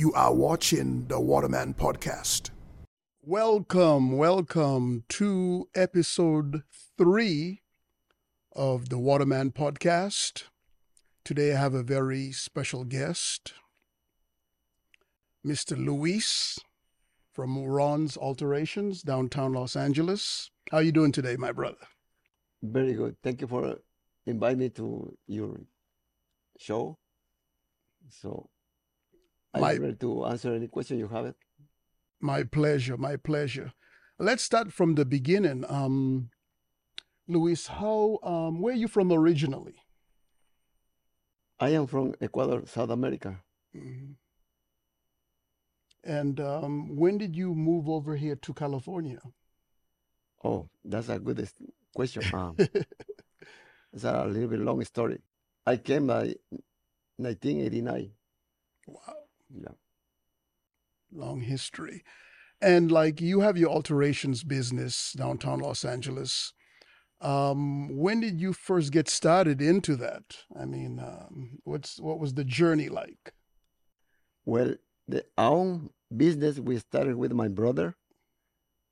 You 0.00 0.14
are 0.14 0.32
watching 0.32 1.08
the 1.08 1.20
Waterman 1.20 1.74
Podcast. 1.74 2.48
Welcome, 3.20 4.16
welcome 4.16 5.04
to 5.10 5.68
episode 5.74 6.62
three 6.96 7.60
of 8.56 8.88
the 8.88 8.96
Waterman 8.96 9.50
Podcast. 9.50 10.44
Today 11.22 11.52
I 11.52 11.60
have 11.60 11.74
a 11.74 11.82
very 11.82 12.32
special 12.32 12.84
guest, 12.84 13.52
Mr. 15.46 15.76
Luis 15.76 16.58
from 17.34 17.62
Ron's 17.62 18.16
Alterations, 18.16 19.02
downtown 19.02 19.52
Los 19.52 19.76
Angeles. 19.76 20.50
How 20.70 20.78
are 20.78 20.82
you 20.82 20.92
doing 20.92 21.12
today, 21.12 21.36
my 21.36 21.52
brother? 21.52 21.76
Very 22.62 22.94
good. 22.94 23.16
Thank 23.22 23.42
you 23.42 23.46
for 23.46 23.76
inviting 24.24 24.60
me 24.60 24.70
to 24.70 25.14
your 25.26 25.60
show. 26.58 26.96
So 28.08 28.48
I'm 28.48 28.59
My- 29.58 29.76
to 29.78 30.24
answer 30.26 30.54
any 30.54 30.68
question 30.68 30.98
you 30.98 31.08
have. 31.08 31.34
My 32.20 32.44
pleasure, 32.44 32.96
my 32.96 33.16
pleasure. 33.16 33.72
Let's 34.18 34.42
start 34.42 34.72
from 34.72 34.94
the 34.94 35.04
beginning. 35.04 35.64
Um, 35.68 36.30
Luis, 37.26 37.66
how 37.68 38.18
um, 38.22 38.60
where 38.60 38.74
are 38.74 38.76
you 38.76 38.88
from 38.88 39.10
originally? 39.10 39.74
I 41.58 41.70
am 41.70 41.86
from 41.86 42.14
Ecuador, 42.20 42.62
South 42.66 42.90
America. 42.90 43.40
Mhm. 43.74 44.16
And 46.04 46.40
um, 46.40 46.96
when 46.96 47.18
did 47.18 47.36
you 47.36 47.54
move 47.54 47.88
over 47.88 48.16
here 48.16 48.36
to 48.36 48.54
California? 48.54 49.20
Oh, 50.42 50.68
that's 50.84 51.08
a 51.08 51.18
good 51.18 51.48
question. 51.94 52.22
Um, 52.32 52.56
it's 53.92 54.04
a 54.04 54.24
little 54.24 54.48
bit 54.48 54.60
long 54.60 54.82
story. 54.84 55.20
I 55.66 55.76
came 55.76 56.06
by 56.06 56.34
1989. 57.16 58.12
Wow, 58.86 59.14
Yeah. 59.54 59.72
long 61.12 61.40
history. 61.40 62.04
And 62.60 62.92
like 62.92 63.20
you 63.20 63.40
have 63.40 63.56
your 63.56 63.70
alterations 63.70 64.44
business 64.44 65.12
downtown 65.12 65.60
Los 65.60 65.84
Angeles. 65.84 66.52
Um, 67.20 67.96
when 67.96 68.20
did 68.20 68.40
you 68.40 68.52
first 68.52 68.92
get 68.92 69.08
started 69.08 69.60
into 69.60 69.96
that? 69.96 70.22
I 70.58 70.64
mean, 70.64 70.98
um, 71.00 71.58
what's 71.64 72.00
what 72.00 72.18
was 72.18 72.34
the 72.34 72.44
journey 72.44 72.88
like? 72.88 73.32
Well, 74.44 74.74
the 75.08 75.24
own 75.36 75.90
business 76.16 76.58
we 76.58 76.78
started 76.78 77.16
with 77.16 77.32
my 77.32 77.48
brother 77.48 77.94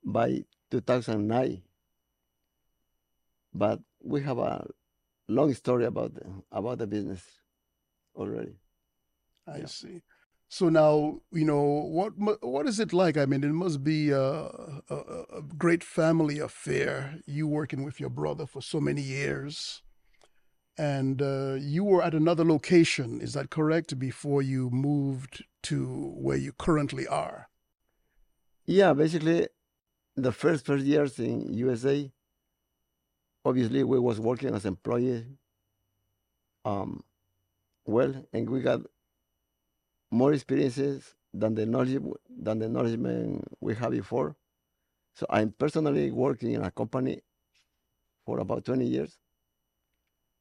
by 0.04 0.44
2009. 0.70 1.62
But 3.54 3.80
we 4.02 4.22
have 4.22 4.38
a 4.38 4.66
long 5.26 5.52
story 5.54 5.84
about 5.86 6.14
the, 6.14 6.42
about 6.52 6.78
the 6.78 6.86
business 6.86 7.24
already. 8.14 8.56
I 9.46 9.58
Yeah. 9.60 9.66
see. 9.66 10.02
So 10.48 10.70
now 10.70 11.20
you 11.30 11.44
know 11.44 11.62
what 11.62 12.12
what 12.42 12.66
is 12.66 12.80
it 12.80 12.92
like? 12.92 13.18
I 13.18 13.26
mean, 13.26 13.44
it 13.44 13.52
must 13.52 13.84
be 13.84 14.10
a, 14.10 14.22
a, 14.88 14.96
a 15.36 15.42
great 15.58 15.84
family 15.84 16.38
affair. 16.38 17.20
You 17.26 17.46
working 17.46 17.84
with 17.84 18.00
your 18.00 18.08
brother 18.08 18.46
for 18.46 18.62
so 18.62 18.80
many 18.80 19.02
years, 19.02 19.82
and 20.78 21.20
uh, 21.20 21.56
you 21.60 21.84
were 21.84 22.02
at 22.02 22.14
another 22.14 22.44
location. 22.44 23.20
Is 23.20 23.34
that 23.34 23.50
correct? 23.50 23.98
Before 23.98 24.40
you 24.40 24.70
moved 24.70 25.44
to 25.64 26.14
where 26.16 26.38
you 26.38 26.52
currently 26.52 27.06
are. 27.06 27.50
Yeah, 28.64 28.94
basically, 28.94 29.48
the 30.16 30.32
first 30.32 30.64
first 30.64 30.86
years 30.86 31.18
in 31.18 31.52
USA, 31.52 32.10
obviously 33.44 33.84
we 33.84 33.98
was 33.98 34.18
working 34.18 34.54
as 34.54 34.64
employee. 34.64 35.26
Um, 36.64 37.04
well, 37.84 38.26
and 38.32 38.48
we 38.48 38.60
got 38.60 38.80
more 40.10 40.32
experiences 40.32 41.14
than 41.34 41.54
the 41.54 41.66
knowledge 41.66 42.02
than 42.28 42.58
the 42.58 42.68
knowledge 42.68 42.98
we 43.60 43.74
had 43.74 43.90
before. 43.90 44.36
So 45.14 45.26
I'm 45.28 45.52
personally 45.52 46.10
working 46.10 46.52
in 46.52 46.62
a 46.62 46.70
company 46.70 47.22
for 48.24 48.38
about 48.38 48.64
20 48.64 48.86
years. 48.86 49.18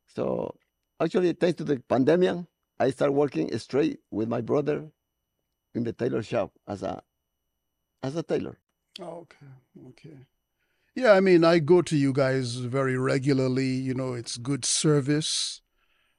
So 0.07 0.55
actually, 0.99 1.33
thanks 1.33 1.57
to 1.57 1.63
the 1.63 1.79
pandemic, 1.79 2.45
I 2.79 2.91
started 2.91 3.13
working 3.13 3.55
straight 3.57 3.99
with 4.11 4.29
my 4.29 4.41
brother 4.41 4.91
in 5.73 5.83
the 5.83 5.93
tailor 5.93 6.23
shop 6.23 6.51
as 6.67 6.83
a 6.83 7.01
as 8.03 8.15
a 8.15 8.23
tailor. 8.23 8.57
Oh, 8.99 9.25
okay, 9.25 9.45
okay. 9.89 10.17
Yeah, 10.95 11.11
I 11.11 11.19
mean, 11.19 11.43
I 11.43 11.59
go 11.59 11.81
to 11.83 11.95
you 11.95 12.13
guys 12.13 12.55
very 12.55 12.97
regularly. 12.97 13.67
You 13.67 13.93
know, 13.93 14.13
it's 14.13 14.37
good 14.37 14.65
service. 14.65 15.61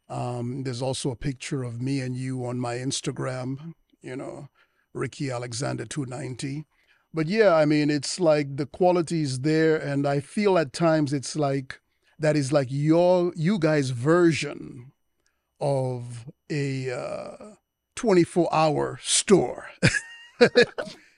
Um, 0.09 0.63
there's 0.63 0.83
also 0.83 1.11
a 1.11 1.17
picture 1.17 1.63
of 1.63 1.83
me 1.83 2.01
and 2.01 2.17
you 2.17 2.45
on 2.47 2.59
my 2.59 2.77
Instagram, 2.77 3.75
you 4.01 4.17
know, 4.17 4.49
Ricky 4.95 5.31
Alexander 5.31 5.85
290. 5.85 6.65
But 7.13 7.27
yeah, 7.27 7.55
I 7.55 7.65
mean, 7.65 7.91
it's 7.91 8.21
like 8.21 8.57
the 8.57 8.67
quality 8.67 9.23
is 9.23 9.41
there, 9.41 9.77
and 9.77 10.07
I 10.07 10.21
feel 10.21 10.59
at 10.59 10.73
times 10.73 11.13
it's 11.13 11.37
like 11.37 11.81
that 12.19 12.37
is 12.37 12.53
like 12.53 12.69
your 12.71 13.33
you 13.35 13.59
guys' 13.59 13.91
version 13.91 14.93
of 15.61 16.31
a 16.51 16.91
uh, 16.91 17.55
24 17.97 18.49
hour 18.53 18.99
store. 19.03 19.69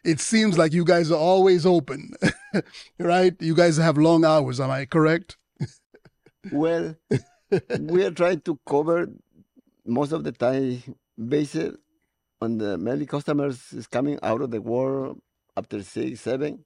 it 0.04 0.20
seems 0.20 0.56
like 0.56 0.72
you 0.72 0.84
guys 0.84 1.10
are 1.10 1.18
always 1.18 1.66
open, 1.66 2.12
right? 2.98 3.34
You 3.40 3.54
guys 3.54 3.76
have 3.76 3.98
long 3.98 4.24
hours, 4.24 4.60
am 4.60 4.70
I 4.70 4.84
correct? 4.84 5.36
Well, 6.50 6.96
we 7.80 8.04
are 8.04 8.10
trying 8.10 8.40
to 8.42 8.58
cover 8.66 9.08
most 9.84 10.12
of 10.12 10.24
the 10.24 10.32
time 10.32 10.82
based 11.16 11.56
on 12.40 12.58
the 12.58 12.78
many 12.78 13.06
customers 13.06 13.72
is 13.72 13.86
coming 13.86 14.18
out 14.22 14.40
of 14.40 14.50
the 14.50 14.60
war 14.60 15.16
after 15.56 15.82
six, 15.82 16.20
seven. 16.20 16.64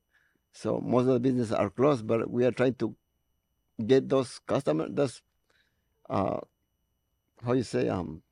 So 0.53 0.81
most 0.81 1.03
of 1.07 1.15
the 1.15 1.21
business 1.21 1.51
are 1.53 1.71
closed, 1.71 2.07
but 2.07 2.31
we 2.31 2.45
are 2.45 2.53
trying 2.53 2.75
to 2.75 2.95
get 3.87 4.09
those 4.09 4.39
customers, 4.47 4.91
those 4.93 5.23
uh 6.09 6.39
how 7.45 7.53
you 7.55 7.63
say 7.65 7.89
um 7.89 8.23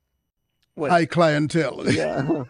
well 0.75 0.91
High 0.91 1.05
clientele. 1.05 1.89
yeah 1.91 2.21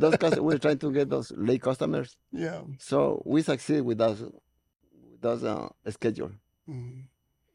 those 0.00 0.16
customers 0.16 0.40
we're 0.40 0.58
trying 0.58 0.78
to 0.78 0.90
get 0.92 1.08
those 1.10 1.30
late 1.36 1.62
customers. 1.62 2.16
yeah. 2.32 2.62
So 2.78 3.22
we 3.24 3.42
succeed 3.42 3.82
with 3.82 3.98
those 3.98 4.20
with 4.22 5.20
those 5.20 5.44
uh, 5.44 5.68
schedule. 5.90 6.32
Mhm. 6.68 7.04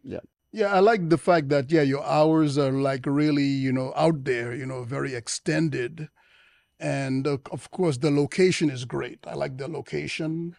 Yeah. 0.03 0.19
Yeah, 0.53 0.67
I 0.73 0.79
like 0.79 1.09
the 1.09 1.17
fact 1.17 1.49
that 1.49 1.71
yeah, 1.71 1.81
your 1.81 2.05
hours 2.05 2.57
are 2.57 2.71
like 2.71 3.05
really, 3.05 3.43
you 3.45 3.71
know, 3.71 3.93
out 3.95 4.25
there, 4.25 4.53
you 4.53 4.65
know, 4.65 4.83
very 4.83 5.13
extended. 5.15 6.09
And 6.79 7.27
uh, 7.27 7.37
of 7.51 7.71
course 7.71 7.97
the 7.99 8.11
location 8.11 8.69
is 8.69 8.85
great. 8.85 9.19
I 9.27 9.35
like 9.35 9.57
the 9.57 9.67
location. 9.67 10.55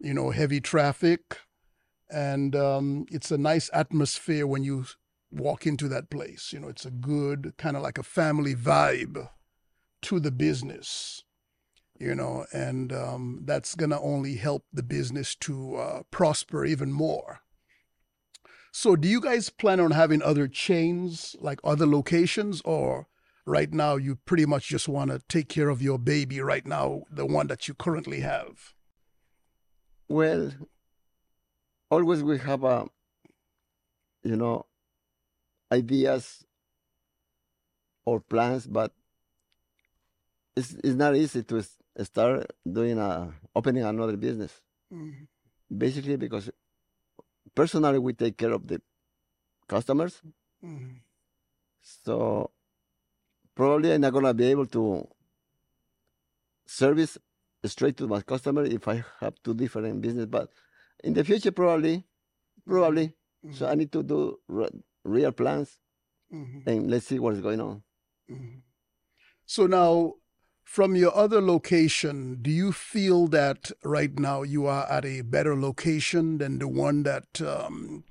You 0.00 0.14
know, 0.14 0.30
heavy 0.30 0.60
traffic 0.60 1.38
and 2.10 2.56
um 2.56 3.06
it's 3.10 3.30
a 3.30 3.38
nice 3.38 3.70
atmosphere 3.74 4.46
when 4.46 4.64
you 4.64 4.86
walk 5.30 5.66
into 5.66 5.88
that 5.88 6.10
place. 6.10 6.52
You 6.52 6.60
know, 6.60 6.68
it's 6.68 6.86
a 6.86 6.90
good 6.90 7.54
kind 7.58 7.76
of 7.76 7.82
like 7.82 7.98
a 7.98 8.04
family 8.04 8.54
vibe 8.54 9.30
to 10.02 10.20
the 10.20 10.32
business. 10.32 11.24
You 11.98 12.14
know, 12.14 12.46
and 12.52 12.92
um, 12.92 13.42
that's 13.44 13.74
gonna 13.74 14.00
only 14.00 14.36
help 14.36 14.64
the 14.72 14.84
business 14.84 15.34
to 15.36 15.76
uh, 15.76 16.02
prosper 16.12 16.64
even 16.64 16.92
more. 16.92 17.40
So, 18.72 18.96
do 18.96 19.08
you 19.08 19.20
guys 19.20 19.50
plan 19.50 19.80
on 19.80 19.92
having 19.92 20.22
other 20.22 20.46
chains, 20.46 21.34
like 21.40 21.60
other 21.64 21.86
locations, 21.86 22.60
or 22.64 23.08
right 23.46 23.72
now 23.72 23.96
you 23.96 24.16
pretty 24.16 24.46
much 24.46 24.68
just 24.68 24.88
want 24.88 25.10
to 25.10 25.20
take 25.28 25.48
care 25.48 25.68
of 25.68 25.82
your 25.82 25.98
baby 25.98 26.40
right 26.40 26.66
now, 26.66 27.02
the 27.10 27.26
one 27.26 27.46
that 27.48 27.66
you 27.66 27.74
currently 27.74 28.20
have? 28.20 28.74
Well, 30.08 30.52
always 31.90 32.22
we 32.22 32.38
have 32.38 32.64
a, 32.64 32.86
you 34.22 34.36
know, 34.36 34.66
ideas 35.72 36.44
or 38.04 38.20
plans, 38.20 38.66
but 38.66 38.92
it's 40.56 40.74
it's 40.84 40.94
not 40.94 41.16
easy 41.16 41.42
to 41.42 41.62
start 42.02 42.50
doing 42.70 42.98
a 42.98 43.32
opening 43.54 43.84
another 43.84 44.16
business. 44.16 44.60
Mhm. 44.92 45.26
Basically, 45.76 46.16
because 46.16 46.50
personally 47.58 47.98
we 47.98 48.12
take 48.12 48.36
care 48.38 48.52
of 48.52 48.62
the 48.70 48.78
customers, 49.66 50.22
Mhm. 50.62 51.00
so 51.82 52.52
probably 53.54 53.92
I'm 53.92 54.00
not 54.00 54.12
gonna 54.12 54.32
be 54.32 54.46
able 54.54 54.66
to 54.66 55.08
service 56.66 57.18
straight 57.64 57.96
to 57.96 58.06
my 58.06 58.22
customer 58.22 58.62
if 58.64 58.86
I 58.86 59.04
have 59.20 59.34
two 59.42 59.54
different 59.54 60.00
business. 60.00 60.26
But 60.26 60.52
in 61.02 61.12
the 61.14 61.24
future, 61.24 61.50
probably, 61.52 62.04
probably. 62.64 63.14
So 63.52 63.66
I 63.66 63.74
need 63.74 63.90
to 63.92 64.02
do 64.02 64.38
re- 64.48 64.82
real 65.04 65.32
plans 65.32 65.78
Mhm. 66.32 66.66
and 66.66 66.90
let's 66.90 67.06
see 67.06 67.18
what's 67.18 67.40
going 67.40 67.60
on. 67.60 67.82
Mhm. 68.28 68.62
So 69.46 69.66
now, 69.66 70.14
from 70.68 70.94
your 70.94 71.16
other 71.16 71.40
location, 71.40 72.40
do 72.42 72.50
you 72.50 72.72
feel 72.72 73.26
that 73.26 73.72
right 73.82 74.18
now 74.18 74.42
you 74.42 74.66
are 74.66 74.86
at 74.92 75.02
a 75.06 75.22
better 75.22 75.56
location 75.56 76.36
than 76.36 76.58
the 76.58 76.68
one 76.68 77.04
that 77.04 77.40
um, 77.40 78.04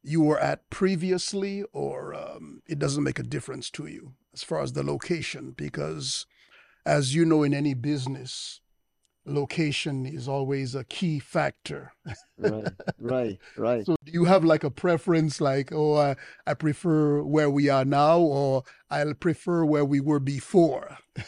you 0.00 0.20
were 0.22 0.38
at 0.38 0.70
previously, 0.70 1.64
or 1.72 2.14
um, 2.14 2.62
it 2.68 2.78
doesn't 2.78 3.02
make 3.02 3.18
a 3.18 3.24
difference 3.24 3.70
to 3.70 3.86
you 3.86 4.12
as 4.32 4.44
far 4.44 4.62
as 4.62 4.72
the 4.72 4.84
location? 4.84 5.50
Because 5.50 6.26
as 6.86 7.12
you 7.12 7.24
know, 7.24 7.42
in 7.42 7.52
any 7.52 7.74
business, 7.74 8.60
location 9.26 10.06
is 10.06 10.28
always 10.28 10.76
a 10.76 10.84
key 10.84 11.18
factor. 11.18 11.92
right, 12.38 12.68
right, 13.00 13.38
right. 13.56 13.84
So, 13.84 13.96
do 14.04 14.12
you 14.12 14.26
have 14.26 14.44
like 14.44 14.62
a 14.62 14.70
preference, 14.70 15.40
like, 15.40 15.72
oh, 15.72 15.96
I, 15.96 16.16
I 16.46 16.54
prefer 16.54 17.20
where 17.24 17.50
we 17.50 17.68
are 17.68 17.84
now, 17.84 18.20
or 18.20 18.62
I'll 18.90 19.14
prefer 19.14 19.64
where 19.64 19.84
we 19.84 19.98
were 19.98 20.20
before? 20.20 20.96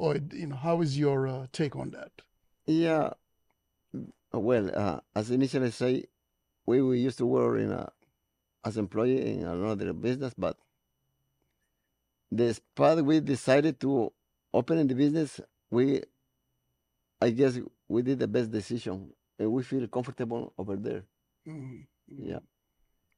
or, 0.00 0.16
you 0.32 0.46
know, 0.48 0.56
how 0.56 0.80
is 0.80 0.98
your 0.98 1.28
uh, 1.28 1.46
take 1.52 1.76
on 1.76 1.90
that? 1.90 2.12
Yeah. 2.66 3.10
Well, 4.32 4.70
uh, 4.74 5.00
as 5.14 5.30
initially 5.30 5.70
say, 5.70 6.04
we, 6.66 6.82
we 6.82 7.00
used 7.00 7.18
to 7.18 7.26
work 7.26 7.60
in 7.60 7.72
a 7.72 7.92
as 8.64 8.76
employee 8.76 9.40
in 9.40 9.46
another 9.46 9.92
business, 9.92 10.34
but 10.36 10.56
the 12.32 12.54
spot 12.54 13.04
we 13.04 13.20
decided 13.20 13.80
to 13.80 14.12
open 14.52 14.78
in 14.78 14.86
the 14.88 14.94
business, 14.94 15.40
we, 15.70 16.02
I 17.20 17.30
guess 17.30 17.58
we 17.88 18.02
did 18.02 18.18
the 18.18 18.28
best 18.28 18.50
decision, 18.50 19.12
and 19.38 19.52
we 19.52 19.62
feel 19.62 19.86
comfortable 19.88 20.52
over 20.58 20.76
there. 20.76 21.04
Mhm, 21.46 21.86
mhm. 22.12 22.28
Yeah. 22.30 22.40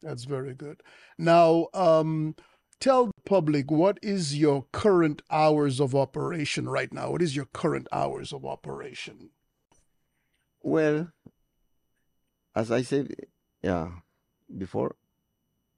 That's 0.03 0.25
very 0.25 0.55
good. 0.55 0.83
Now, 1.19 1.69
um, 1.75 2.35
tell 2.83 3.07
the 3.07 3.13
public 3.25 3.71
what 3.71 3.97
is 4.03 4.37
your 4.37 4.67
current 4.73 5.23
hours 5.31 5.81
of 5.81 5.95
operation 5.95 6.69
right 6.69 6.93
now? 6.93 7.13
What 7.13 7.23
is 7.23 7.37
your 7.37 7.45
current 7.47 7.87
hours 7.93 8.33
of 8.33 8.45
operation? 8.45 9.31
Well, 10.61 11.13
as 12.57 12.73
I 12.73 12.83
said, 12.83 13.15
yeah, 13.63 13.93
before, 14.59 14.97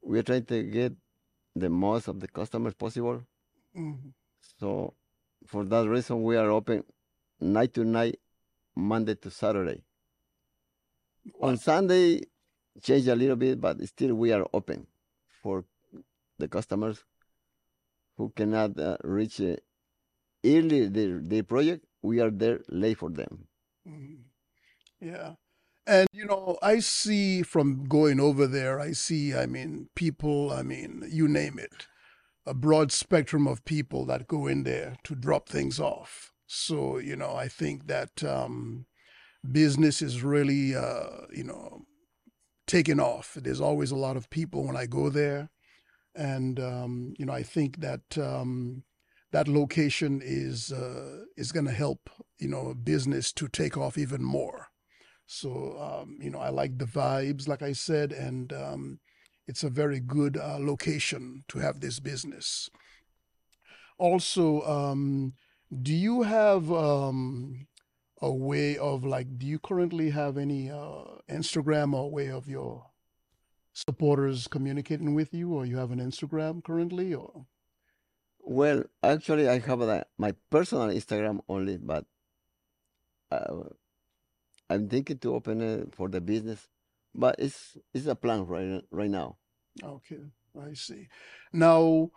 we 0.02 0.18
are 0.18 0.22
trying 0.22 0.46
to 0.46 0.62
get 0.62 0.94
the 1.54 1.68
most 1.68 2.08
of 2.08 2.20
the 2.20 2.28
customers 2.28 2.72
possible. 2.72 3.22
Mhm. 3.76 4.14
So, 4.58 4.94
for 5.46 5.64
that 5.64 5.86
reason, 5.86 6.22
we 6.22 6.36
are 6.36 6.50
open 6.50 6.84
night 7.38 7.74
to 7.74 7.84
night, 7.84 8.18
Monday 8.74 9.14
to 9.16 9.30
Saturday. 9.30 9.84
On 11.40 11.56
Sunday, 11.58 12.22
change 12.80 13.06
a 13.08 13.14
little 13.14 13.36
bit, 13.36 13.60
but 13.60 13.86
still 13.88 14.14
we 14.14 14.32
are 14.32 14.46
open 14.54 14.86
for 15.42 15.64
the 16.38 16.48
customers 16.48 17.04
who 18.16 18.30
cannot 18.36 18.78
uh, 18.78 18.96
reach 19.02 19.40
uh, 19.40 19.56
early 20.44 20.88
their, 20.88 21.20
their 21.20 21.42
project. 21.42 21.84
We 22.02 22.20
are 22.20 22.30
there 22.30 22.60
late 22.68 22.98
for 22.98 23.10
them. 23.10 23.48
Mhm. 23.88 24.24
Yeah. 25.00 25.34
And, 25.86 26.08
you 26.12 26.24
know, 26.24 26.58
I 26.62 26.78
see 26.78 27.42
from 27.42 27.84
going 27.84 28.18
over 28.18 28.46
there, 28.46 28.80
I 28.80 28.92
see, 28.92 29.34
I 29.34 29.46
mean, 29.46 29.90
people, 29.94 30.50
I 30.50 30.62
mean, 30.62 31.06
you 31.10 31.28
name 31.28 31.58
it, 31.58 31.86
a 32.46 32.54
broad 32.54 32.90
spectrum 32.90 33.46
of 33.46 33.64
people 33.66 34.06
that 34.06 34.26
go 34.26 34.46
in 34.46 34.62
there 34.62 34.96
to 35.04 35.14
drop 35.14 35.48
things 35.48 35.78
off. 35.78 36.32
So, 36.46 36.98
you 36.98 37.16
know, 37.16 37.34
I 37.34 37.48
think 37.48 37.86
that 37.88 38.24
um, 38.24 38.86
business 39.50 40.00
is 40.00 40.22
really, 40.22 40.74
uh, 40.74 41.26
you 41.34 41.44
know, 41.44 41.84
taking 42.66 43.00
off. 43.00 43.34
There's 43.34 43.60
always 43.60 43.90
a 43.90 43.96
lot 43.96 44.16
of 44.16 44.30
people 44.30 44.64
when 44.64 44.76
I 44.76 44.86
go 44.86 45.10
there. 45.10 45.50
And, 46.14 46.60
um, 46.60 47.14
you 47.18 47.26
know, 47.26 47.32
I 47.32 47.42
think 47.42 47.80
that 47.80 48.16
um, 48.18 48.84
that 49.32 49.48
location 49.48 50.20
is 50.22 50.72
uh, 50.72 51.24
is 51.36 51.50
going 51.50 51.66
to 51.66 51.72
help, 51.72 52.08
you 52.38 52.48
know, 52.48 52.74
business 52.74 53.32
to 53.32 53.48
take 53.48 53.76
off 53.76 53.98
even 53.98 54.22
more. 54.22 54.68
So, 55.26 55.76
um, 55.80 56.18
you 56.20 56.30
know, 56.30 56.38
I 56.38 56.50
like 56.50 56.78
the 56.78 56.84
vibes, 56.84 57.48
like 57.48 57.62
I 57.62 57.72
said, 57.72 58.12
and 58.12 58.52
um, 58.52 59.00
it's 59.46 59.64
a 59.64 59.70
very 59.70 60.00
good 60.00 60.36
uh, 60.36 60.58
location 60.60 61.44
to 61.48 61.58
have 61.58 61.80
this 61.80 61.98
business. 61.98 62.68
Also, 63.98 64.62
um, 64.62 65.34
do 65.82 65.92
you 65.92 66.22
have 66.22 66.70
um, 66.70 67.66
a 68.20 68.30
way 68.30 68.76
of 68.76 69.04
like, 69.04 69.38
do 69.38 69.46
you 69.46 69.58
currently 69.58 70.10
have 70.10 70.36
any 70.36 70.70
uh, 70.70 71.04
Instagram 71.30 71.94
or 71.94 72.10
way 72.10 72.30
of 72.30 72.48
your 72.48 72.86
supporters 73.74 74.48
communicating 74.48 75.14
with 75.14 75.34
you, 75.34 75.52
or 75.52 75.66
you 75.66 75.76
have 75.76 75.90
an 75.90 76.00
Instagram 76.00 76.64
currently, 76.64 77.12
or? 77.12 77.44
Well, 78.40 78.84
actually, 79.02 79.48
I 79.48 79.58
have 79.58 79.82
a, 79.82 80.06
my 80.16 80.32
personal 80.50 80.88
Instagram 80.88 81.40
only, 81.48 81.76
but 81.76 82.06
uh, 83.30 83.64
I'm 84.70 84.88
thinking 84.88 85.18
to 85.18 85.34
open 85.34 85.60
it 85.60 85.94
for 85.94 86.08
the 86.08 86.20
business. 86.20 86.68
But 87.14 87.36
it's 87.38 87.76
it's 87.92 88.06
a 88.06 88.14
plan 88.16 88.46
right 88.46 88.82
right 88.90 89.10
now. 89.10 89.36
Okay, 89.82 90.18
I 90.60 90.74
see. 90.74 91.08
Now, 91.52 92.10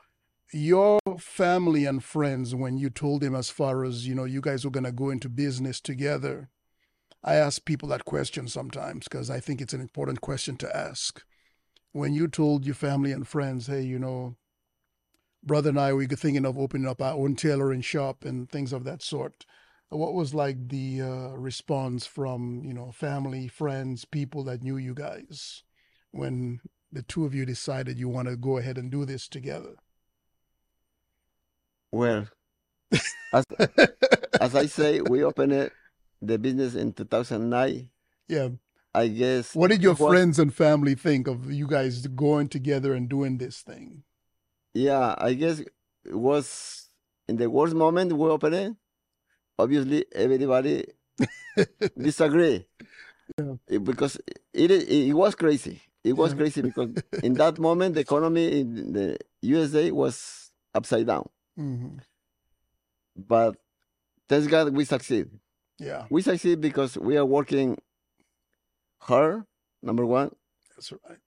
your 0.52 1.00
family 1.20 1.86
and 1.86 2.04
friends, 2.04 2.56
when 2.56 2.78
you 2.78 2.90
told 2.90 3.22
them 3.22 3.36
as 3.36 3.50
far 3.50 3.84
as, 3.84 4.08
you 4.08 4.16
know, 4.16 4.24
you 4.24 4.42
guys 4.42 4.64
were 4.64 4.72
going 4.72 4.86
to 4.86 4.92
go 4.92 5.10
into 5.10 5.30
business 5.30 5.82
together, 5.82 6.50
I 7.24 7.36
ask 7.36 7.64
people 7.66 7.90
that 7.90 8.06
question 8.06 8.48
sometimes 8.48 9.08
because 9.08 9.30
I 9.30 9.40
think 9.40 9.62
it's 9.62 9.74
an 9.74 9.82
important 9.82 10.22
question 10.22 10.56
to 10.58 10.76
ask. 10.76 11.24
When 11.98 12.14
you 12.14 12.28
told 12.28 12.64
your 12.64 12.76
family 12.76 13.12
and 13.12 13.28
friends, 13.28 13.66
hey, 13.66 13.82
you 13.82 13.98
know, 13.98 14.36
brother 15.44 15.70
and 15.70 15.80
I, 15.80 15.94
we 15.94 16.06
were 16.06 16.16
thinking 16.16 16.46
of 16.46 16.56
opening 16.56 16.88
up 16.88 17.02
our 17.02 17.16
own 17.16 17.36
tailoring 17.36 17.82
shop 17.82 18.24
and 18.24 18.48
things 18.48 18.72
of 18.72 18.84
that 18.84 19.02
sort. 19.02 19.48
What 19.90 20.14
was 20.14 20.32
like 20.36 20.70
the 20.70 21.02
uh, 21.02 21.30
response 21.30 22.06
from, 22.06 22.62
you 22.64 22.72
know, 22.72 22.92
family, 22.92 23.48
friends, 23.48 24.06
people 24.06 24.44
that 24.44 24.62
knew 24.62 24.78
you 24.78 24.94
guys 24.94 25.64
when 26.12 26.60
the 26.92 27.02
two 27.02 27.26
of 27.26 27.34
you 27.34 27.48
decided 27.48 27.98
you 27.98 28.10
want 28.10 28.28
to 28.28 28.38
go 28.38 28.58
ahead 28.58 28.78
and 28.78 28.92
do 28.92 29.04
this 29.04 29.28
together? 29.28 29.74
Well, 31.92 32.28
as 33.34 33.44
as 34.40 34.56
I 34.56 34.68
say, 34.68 35.02
we 35.02 35.24
opened 35.24 35.54
it, 35.54 35.74
the 36.22 36.38
business 36.38 36.76
in 36.76 36.94
2009. 36.94 37.90
yeah. 38.28 38.50
I 39.04 39.08
guess. 39.22 39.54
What 39.56 39.70
did 39.72 39.82
your 39.84 39.94
was- 39.96 40.10
friends 40.12 40.40
and 40.40 40.52
family 40.54 40.96
think 40.96 41.28
of 41.28 41.52
you 41.60 41.68
guys 41.68 42.06
going 42.08 42.48
together 42.50 42.94
and 42.98 43.08
doing 43.10 43.38
this 43.38 43.62
thing? 43.62 44.04
Yeah, 44.74 45.16
I 45.18 45.34
guess 45.42 45.60
it 45.60 46.16
was 46.30 46.46
in 47.30 47.36
the 47.38 47.50
worst 47.50 47.76
moment 47.76 48.14
we 48.14 48.28
opened 48.30 48.56
it. 48.56 48.74
Obviously, 49.60 50.06
everybody 50.14 50.86
disagree 52.08 52.66
Yeah. 53.38 53.56
Because 53.90 54.14
it, 54.54 54.72
it 54.72 54.84
it 55.10 55.14
was 55.24 55.36
crazy. 55.36 55.82
It 56.04 56.14
was 56.22 56.32
Yeah. 56.32 56.38
crazy 56.40 56.62
because 56.62 56.90
in 57.28 57.34
that 57.42 57.60
moment 57.60 57.96
the 57.96 58.02
economy 58.02 58.46
in 58.62 58.94
the 58.98 59.18
USA 59.42 59.92
was 59.92 60.16
upside 60.78 61.06
down. 61.08 61.28
hmm 61.58 61.98
But 63.16 63.58
thank 64.30 64.50
God 64.50 64.74
we 64.76 64.86
succeed. 64.86 65.28
Yeah, 65.80 66.06
We 66.10 66.22
succeed 66.24 66.62
because 66.62 66.98
we 66.98 67.18
are 67.18 67.26
working 67.26 67.78
hard. 69.00 69.44
Number 69.82 70.06
one, 70.06 70.32
that's 70.76 70.92
right. 70.92 71.20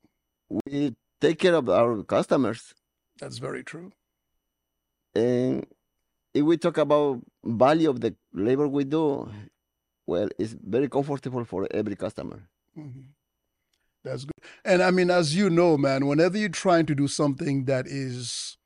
we 0.49 0.95
take 1.21 1.39
care 1.39 1.55
of 1.55 1.69
our 1.69 2.03
customers, 2.03 2.75
That's 3.21 3.39
very 3.39 3.62
true. 3.62 3.93
and 5.15 5.67
if 6.35 6.45
we 6.45 6.57
talk 6.57 6.79
about 6.79 7.21
value 7.45 7.91
of 7.91 8.00
the 8.00 8.15
labor 8.33 8.69
we 8.69 8.85
do, 8.85 9.29
well, 10.07 10.29
it's 10.39 10.53
very 10.53 10.89
comfortable 10.89 11.45
for 11.45 11.67
every 11.71 11.97
customer. 11.97 12.49
hmm 12.75 13.11
That's 14.05 14.25
good. 14.25 14.33
And 14.65 14.83
I 14.83 14.91
mean, 14.91 15.11
as 15.11 15.35
you 15.37 15.50
know, 15.50 15.77
man, 15.77 16.07
whenever 16.07 16.39
you're 16.39 16.49
trying 16.49 16.87
to 16.87 16.95
do 16.95 17.07
something 17.09 17.65
that 17.67 17.87
is 17.87 18.57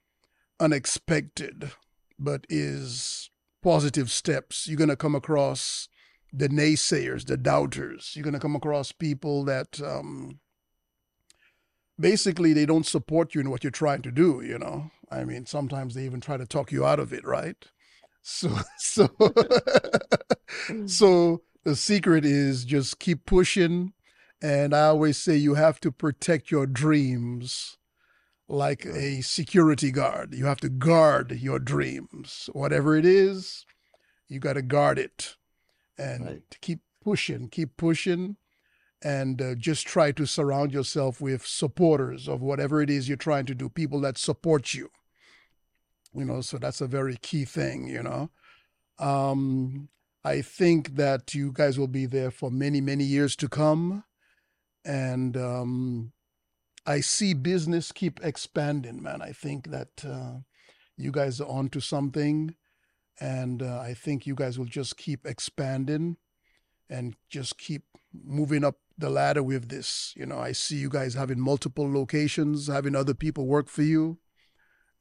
unexpected, 0.61 1.70
but 2.18 2.46
is 2.49 3.30
positive 3.62 4.11
steps, 4.11 4.66
you're 4.66 4.76
going 4.78 4.90
to 4.90 4.96
come 4.96 5.14
across 5.14 5.88
the 6.36 6.48
naysayers, 6.48 7.26
the 7.26 7.36
doubters. 7.36 8.12
You're 8.14 8.24
going 8.24 8.34
to 8.34 8.40
come 8.40 8.56
across 8.56 8.90
people 8.90 9.44
that 9.44 9.80
um, 9.80 10.40
basically 11.98 12.52
they 12.52 12.66
don't 12.66 12.86
support 12.86 13.34
you 13.34 13.40
in 13.40 13.50
what 13.50 13.62
you're 13.62 13.70
trying 13.70 14.02
to 14.02 14.10
do, 14.10 14.42
you 14.44 14.58
know? 14.58 14.90
I 15.10 15.24
mean, 15.24 15.46
sometimes 15.46 15.94
they 15.94 16.04
even 16.04 16.20
try 16.20 16.36
to 16.36 16.46
talk 16.46 16.72
you 16.72 16.84
out 16.84 16.98
of 16.98 17.12
it, 17.12 17.24
right? 17.24 17.56
So, 18.22 18.56
so, 18.78 19.08
so 20.86 21.42
the 21.62 21.76
secret 21.76 22.24
is 22.24 22.64
just 22.64 22.98
keep 22.98 23.26
pushing. 23.26 23.92
And 24.42 24.74
I 24.74 24.86
always 24.86 25.16
say 25.16 25.36
you 25.36 25.54
have 25.54 25.78
to 25.80 25.92
protect 25.92 26.50
your 26.50 26.66
dreams 26.66 27.78
like 28.48 28.84
a 28.84 29.20
security 29.22 29.90
guard. 29.90 30.34
You 30.34 30.46
have 30.46 30.60
to 30.60 30.68
guard 30.68 31.32
your 31.32 31.58
dreams. 31.60 32.50
Whatever 32.52 32.96
it 32.96 33.06
is, 33.06 33.64
you 34.28 34.40
got 34.40 34.54
to 34.54 34.62
guard 34.62 34.98
it 34.98 35.36
and 35.98 36.24
Right. 36.24 36.50
to 36.50 36.58
keep 36.60 36.80
pushing, 37.02 37.48
keep 37.48 37.76
pushing, 37.76 38.36
and 39.02 39.40
uh, 39.40 39.54
just 39.54 39.86
try 39.86 40.12
to 40.12 40.26
surround 40.26 40.72
yourself 40.72 41.20
with 41.20 41.46
supporters 41.46 42.28
of 42.28 42.40
whatever 42.40 42.80
it 42.80 42.90
is 42.90 43.08
you're 43.08 43.16
trying 43.16 43.46
to 43.46 43.54
do, 43.54 43.68
people 43.68 44.00
that 44.00 44.18
support 44.18 44.74
you. 44.74 44.90
You 46.14 46.24
know, 46.24 46.40
so 46.40 46.58
that's 46.58 46.80
a 46.80 46.86
very 46.86 47.16
key 47.16 47.44
thing, 47.44 47.88
you 47.88 48.02
know. 48.02 48.30
Um, 48.98 49.88
I 50.24 50.40
think 50.40 50.96
that 50.96 51.34
you 51.34 51.52
guys 51.52 51.78
will 51.78 51.88
be 51.88 52.06
there 52.06 52.30
for 52.30 52.50
many, 52.50 52.80
many 52.80 53.04
years 53.04 53.36
to 53.36 53.48
come. 53.48 54.04
And 54.84 55.36
um, 55.36 56.12
I 56.86 57.00
see 57.00 57.34
business 57.34 57.92
keep 57.92 58.20
expanding, 58.24 59.02
man. 59.02 59.20
I 59.20 59.32
think 59.32 59.70
that 59.70 60.04
uh, 60.06 60.38
you 60.96 61.10
guys 61.10 61.40
are 61.40 61.48
onto 61.48 61.80
something. 61.80 62.54
And 63.21 63.62
uh, 63.62 63.78
I 63.80 63.94
think 63.94 64.26
you 64.26 64.35
guys 64.35 64.59
will 64.59 64.66
just 64.66 64.97
keep 64.97 65.26
expanding 65.26 66.16
and 66.90 67.14
just 67.28 67.59
keep 67.59 67.83
moving 68.12 68.64
up 68.64 68.76
the 68.99 69.11
ladder 69.11 69.42
with 69.42 69.68
this. 69.68 70.12
You 70.16 70.26
know, 70.26 70.38
I 70.38 70.52
see 70.52 70.76
you 70.76 70.88
guys 70.88 71.14
having 71.14 71.40
multiple 71.40 71.90
locations, 71.92 72.68
having 72.68 72.94
other 72.94 73.14
people 73.14 73.47
work 73.47 73.68
for 73.68 73.83
you, 73.83 74.18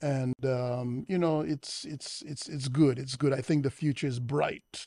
and 0.02 0.34
um, 0.46 1.06
you 1.08 1.18
know, 1.18 1.42
it's 1.42 1.86
it's 1.86 2.22
it's 2.26 2.48
it's 2.50 2.68
good. 2.68 2.98
It's 3.00 3.16
good. 3.16 3.34
I 3.34 3.42
think 3.42 3.64
the 3.64 3.72
future 3.72 4.08
is 4.08 4.20
bright. 4.20 4.86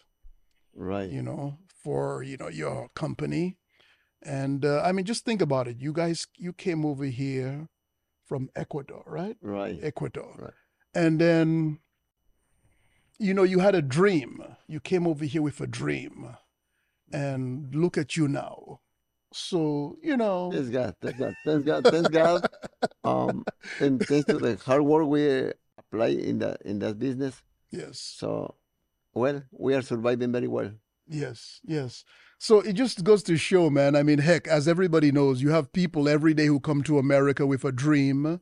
Right. 0.75 1.09
You 1.11 1.23
know, 1.23 1.59
for 1.83 2.23
you 2.23 2.37
know 2.37 2.49
your 2.49 2.89
company, 2.95 3.57
and 4.23 4.65
uh, 4.65 4.83
I 4.85 4.93
mean, 4.93 5.05
just 5.05 5.25
think 5.25 5.41
about 5.41 5.69
it. 5.69 5.77
You 5.81 5.93
guys, 5.93 6.27
you 6.37 6.53
came 6.53 6.85
over 6.85 7.05
here 7.05 7.69
from 8.27 8.51
Ecuador, 8.57 9.05
right? 9.07 9.37
Right. 9.41 9.79
Ecuador, 9.83 10.35
Right. 10.39 10.53
and 10.95 11.21
then 11.21 11.79
you 13.19 13.35
know 13.35 13.43
you 13.43 13.59
had 13.61 13.75
a 13.75 13.83
dream. 13.83 14.43
You 14.67 14.81
came 14.81 15.07
over 15.07 15.25
here 15.25 15.43
with 15.43 15.61
a 15.61 15.67
dream, 15.67 16.37
and 17.13 17.75
look 17.75 17.97
at 17.99 18.17
you 18.17 18.29
now. 18.29 18.81
So 19.33 19.97
you 20.03 20.17
know, 20.17 20.51
Thanks 20.53 20.69
God. 20.71 20.95
Thanks 21.01 21.19
God. 21.19 21.35
Thanks 21.45 21.65
God. 21.65 21.85
Thanks 21.87 22.09
God. 22.09 22.47
Um, 23.05 23.45
and 23.79 24.05
thanks 24.05 24.27
to 24.27 24.37
the 24.39 24.57
hard 24.57 24.83
work 24.83 25.07
we 25.07 25.53
apply 25.79 26.09
in 26.09 26.39
that 26.41 26.61
in 26.65 26.81
that 26.81 26.99
business. 26.99 27.41
yes, 27.71 28.01
So, 28.01 28.57
well, 29.15 29.43
we 29.53 29.75
are 29.77 29.83
surviving 29.83 30.33
very 30.33 30.49
well. 30.49 30.73
Yes, 31.09 31.61
yes. 31.65 32.05
So 32.39 32.61
it 32.61 32.73
just 32.73 33.05
goes 33.05 33.23
to 33.25 33.37
show, 33.37 33.71
man. 33.71 33.95
I 33.95 34.03
mean, 34.03 34.19
heck, 34.19 34.49
as 34.49 34.67
everybody 34.67 35.13
knows, 35.13 35.41
you 35.41 35.51
have 35.51 35.73
people 35.73 36.09
every 36.09 36.35
day 36.35 36.47
who 36.47 36.59
come 36.59 36.83
to 36.83 36.99
America 36.99 37.47
with 37.47 37.65
a 37.65 37.71
dream. 37.71 38.41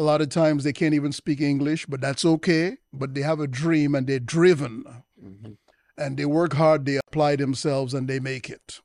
A 0.00 0.10
lot 0.10 0.22
of 0.22 0.30
times 0.30 0.64
they 0.64 0.72
can't 0.72 0.94
even 0.94 1.12
speak 1.12 1.42
English, 1.42 1.84
but 1.84 2.00
that's 2.00 2.24
okay. 2.24 2.78
But 2.90 3.12
they 3.12 3.20
have 3.20 3.38
a 3.38 3.46
dream 3.46 3.94
and 3.94 4.06
they're 4.06 4.18
driven 4.18 4.82
Mhm. 5.22 5.58
and 5.98 6.16
they 6.16 6.24
work 6.24 6.54
hard, 6.54 6.86
they 6.86 6.96
apply 6.96 7.36
themselves 7.36 7.92
and 7.92 8.08
they 8.08 8.18
make 8.18 8.48
it. 8.48 8.80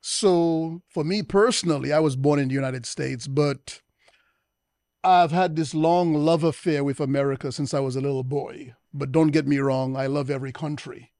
So 0.00 0.82
for 0.88 1.04
me 1.04 1.22
personally, 1.22 1.92
I 1.92 2.00
was 2.00 2.16
born 2.16 2.40
in 2.40 2.48
the 2.48 2.54
United 2.54 2.84
States, 2.84 3.28
but 3.28 3.80
I've 5.04 5.30
had 5.30 5.54
this 5.54 5.72
long 5.72 6.14
love 6.14 6.42
affair 6.42 6.82
with 6.82 6.98
America 6.98 7.52
since 7.52 7.72
I 7.72 7.78
was 7.78 7.94
a 7.94 8.00
little 8.00 8.24
boy. 8.24 8.74
But 8.92 9.12
don't 9.12 9.30
get 9.30 9.46
me 9.46 9.58
wrong, 9.58 9.96
I 9.96 10.08
love 10.08 10.30
every 10.30 10.50
country. 10.52 11.12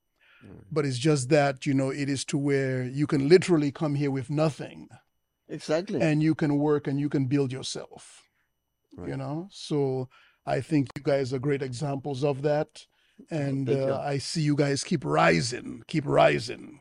But 0.72 0.84
it's 0.84 0.98
just 0.98 1.28
that, 1.28 1.66
you 1.66 1.74
know, 1.74 1.90
it 1.90 2.08
is 2.08 2.24
to 2.26 2.36
where 2.36 2.82
you 2.82 3.06
can 3.06 3.28
literally 3.28 3.70
come 3.70 3.94
here 3.94 4.10
with 4.10 4.28
nothing 4.28 4.88
Exactly. 5.48 6.00
and 6.02 6.20
you 6.20 6.34
can 6.34 6.58
work 6.58 6.88
and 6.88 6.98
you 6.98 7.08
can 7.08 7.26
build 7.26 7.52
yourself. 7.52 8.25
You 9.04 9.16
know? 9.16 9.48
So 9.50 10.08
I 10.46 10.60
think 10.60 10.88
you 10.96 11.02
guys 11.02 11.32
are 11.32 11.38
great 11.38 11.62
examples 11.62 12.24
of 12.24 12.42
that. 12.42 12.86
And 13.30 13.68
uh, 13.70 14.00
I 14.04 14.18
see 14.18 14.42
you 14.42 14.54
guys 14.54 14.84
keep 14.84 15.04
rising, 15.04 15.82
keep 15.86 16.04
rising. 16.06 16.80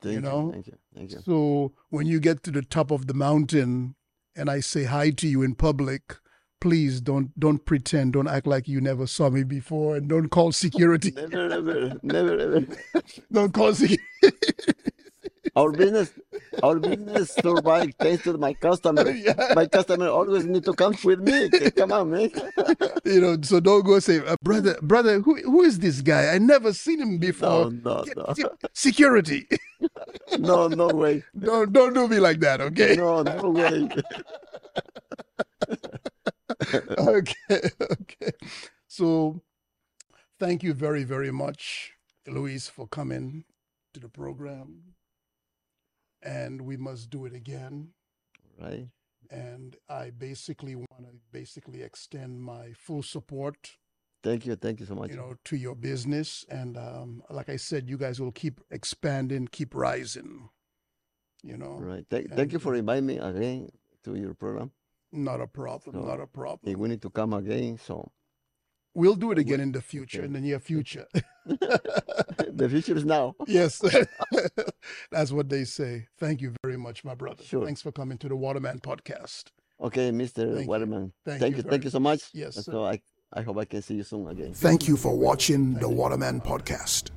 Thank 0.00 0.14
you. 0.14 0.20
know? 0.20 0.50
Thank 0.50 0.66
you. 0.66 0.78
Thank 0.94 1.12
you. 1.12 1.20
So 1.24 1.72
when 1.90 2.06
you 2.06 2.20
get 2.20 2.42
to 2.44 2.50
the 2.50 2.62
top 2.62 2.90
of 2.90 3.06
the 3.06 3.14
mountain 3.14 3.94
and 4.34 4.50
I 4.50 4.60
say 4.60 4.84
hi 4.84 5.10
to 5.10 5.28
you 5.28 5.42
in 5.42 5.54
public, 5.54 6.16
please 6.60 7.00
don't 7.00 7.38
don't 7.38 7.64
pretend, 7.64 8.14
don't 8.14 8.28
act 8.28 8.46
like 8.46 8.68
you 8.68 8.80
never 8.80 9.06
saw 9.06 9.28
me 9.28 9.42
before, 9.44 9.96
and 9.96 10.08
don't 10.08 10.28
call 10.28 10.52
security. 10.52 11.10
Never, 11.16 11.48
never, 11.48 11.98
never, 12.02 12.36
never. 12.36 12.66
don't 13.32 13.52
call 13.52 13.74
security. 13.74 13.98
Our 15.56 15.72
business, 15.72 16.12
our 16.62 16.78
business 16.78 17.32
survive 17.32 17.92
thanks 17.98 18.24
to 18.24 18.36
my 18.38 18.52
customer. 18.54 19.08
Yeah. 19.22 19.52
My 19.54 19.66
customer 19.66 20.08
always 20.08 20.44
need 20.46 20.64
to 20.64 20.72
come 20.74 20.96
with 21.04 21.20
me. 21.20 21.48
Come 21.72 21.92
on, 21.92 22.10
man. 22.10 22.30
you 23.04 23.20
know, 23.20 23.36
so 23.42 23.60
don't 23.60 23.84
go 23.84 23.98
say, 24.00 24.18
uh, 24.18 24.36
brother, 24.42 24.76
brother, 24.82 25.20
who 25.20 25.36
who 25.42 25.62
is 25.62 25.78
this 25.78 26.00
guy? 26.00 26.34
I 26.34 26.38
never 26.38 26.72
seen 26.72 27.00
him 27.00 27.18
before. 27.18 27.70
no, 27.70 28.02
Get- 28.04 28.16
no, 28.16 28.34
Security. 28.72 29.46
no, 30.38 30.66
no 30.68 30.88
way. 30.88 31.22
don't 31.38 31.72
don't 31.72 31.94
do 31.94 32.08
me 32.08 32.18
like 32.18 32.40
that, 32.40 32.60
okay? 32.60 32.96
No, 32.96 33.22
no 33.22 33.50
way. 33.50 33.88
okay, 36.98 37.60
okay. 37.80 38.30
So 38.88 39.42
thank 40.38 40.62
you 40.62 40.74
very, 40.74 41.04
very 41.04 41.30
much, 41.30 41.92
Luis, 42.26 42.68
for 42.68 42.86
coming 42.88 43.44
to 43.94 44.00
the 44.00 44.08
program. 44.08 44.94
And 46.22 46.62
we 46.62 46.76
must 46.76 47.10
do 47.10 47.24
it 47.24 47.34
again. 47.34 47.88
Right. 48.60 48.88
And 49.30 49.76
I 49.88 50.10
basically 50.10 50.74
want 50.76 51.04
to 51.06 51.14
basically 51.32 51.82
extend 51.82 52.40
my 52.42 52.72
full 52.74 53.02
support, 53.02 53.78
Thank 54.22 54.46
you. 54.46 54.54
Thank 54.54 54.78
you 54.78 54.86
so 54.86 54.94
much. 54.94 55.10
you 55.10 55.16
know, 55.16 55.34
to 55.46 55.56
your 55.56 55.74
business. 55.74 56.44
And 56.48 56.76
um, 56.76 57.24
like 57.28 57.48
I 57.48 57.56
said, 57.56 57.88
you 57.90 57.98
guys 57.98 58.20
will 58.20 58.30
keep 58.30 58.60
expanding, 58.70 59.48
keep 59.48 59.74
rising. 59.74 60.48
You 61.42 61.56
know, 61.56 61.78
Right. 61.80 62.06
Thank, 62.08 62.30
thank 62.36 62.52
you 62.52 62.60
for 62.60 62.74
inviting 62.76 63.06
me 63.06 63.18
again 63.18 63.70
to 64.04 64.14
your 64.14 64.34
program. 64.34 64.70
not 65.10 65.40
a 65.40 65.46
problem, 65.48 66.06
not 66.06 66.20
a 66.20 66.26
problem. 66.26 66.78
we 66.78 66.88
need 66.88 67.02
to 67.02 67.10
come 67.10 67.32
again, 67.32 67.78
so 67.78 68.12
We'll 68.94 69.14
do 69.14 69.32
it 69.32 69.38
again 69.38 69.60
in 69.60 69.72
the 69.72 69.80
future, 69.80 70.18
okay. 70.18 70.26
in 70.26 70.32
the 70.34 70.40
near 70.40 70.58
future. 70.58 71.06
the 71.46 72.68
future 72.70 72.94
is 72.96 73.04
now. 73.04 73.34
Yes, 73.46 73.82
that's 75.10 75.32
what 75.32 75.48
they 75.48 75.64
say. 75.64 76.08
Thank 76.18 76.40
you 76.40 76.52
very 76.62 76.76
much, 76.76 77.04
my 77.04 77.14
brother. 77.14 77.42
Sure. 77.42 77.64
Thanks 77.64 77.80
for 77.82 77.92
coming 77.92 78.18
to 78.18 78.28
the 78.28 78.36
Waterman 78.36 78.80
podcast. 78.80 79.44
Okay, 79.80 80.10
Mr. 80.10 80.52
Thank 80.52 80.64
you. 80.64 80.68
Waterman. 80.68 81.12
Thank 81.24 81.40
Thank, 81.40 81.56
you 81.56 81.62
you. 81.62 81.70
Thank 81.70 81.84
you 81.84 81.90
so 81.90 82.00
much. 82.00 82.30
Yes, 82.32 82.64
So 82.64 82.84
I, 82.84 83.00
I 83.32 83.42
hope 83.42 83.58
I 83.58 83.64
can 83.64 83.82
see 83.82 83.94
you 83.94 84.04
soon 84.04 84.28
again. 84.28 84.52
Thank 84.52 84.86
you 84.86 84.96
for 84.96 85.16
watching 85.16 85.74
the 85.74 85.88
Waterman 85.88 86.40
Podcast. 86.40 87.10